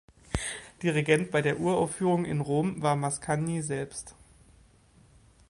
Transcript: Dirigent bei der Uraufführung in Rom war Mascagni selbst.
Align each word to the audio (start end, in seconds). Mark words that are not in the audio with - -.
Dirigent 0.81 1.29
bei 1.29 1.43
der 1.43 1.59
Uraufführung 1.59 2.25
in 2.25 2.39
Rom 2.41 2.81
war 2.81 2.95
Mascagni 2.95 3.61
selbst. 3.61 4.15